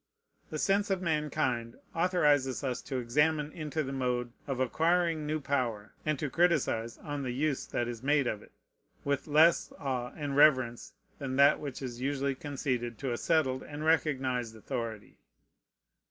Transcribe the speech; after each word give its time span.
The 0.49 0.57
sense 0.57 0.89
of 0.89 0.99
mankind 0.99 1.75
authorizes 1.93 2.63
us 2.63 2.81
to 2.81 2.97
examine 2.97 3.51
into 3.51 3.83
the 3.83 3.93
mode 3.93 4.33
of 4.47 4.59
acquiring 4.59 5.27
new 5.27 5.39
power, 5.39 5.93
and 6.03 6.17
to 6.17 6.27
criticize 6.27 6.97
on 6.97 7.21
the 7.21 7.29
use 7.29 7.67
that 7.67 7.87
is 7.87 8.01
made 8.01 8.25
of 8.25 8.41
it, 8.41 8.51
with 9.03 9.27
less 9.27 9.71
awe 9.77 10.11
and 10.15 10.35
reverence 10.35 10.93
than 11.19 11.35
that 11.35 11.59
which 11.59 11.83
is 11.83 12.01
usually 12.01 12.33
conceded 12.33 12.97
to 12.97 13.11
a 13.13 13.17
settled 13.19 13.61
and 13.61 13.85
recognized 13.85 14.55
authority. 14.55 15.19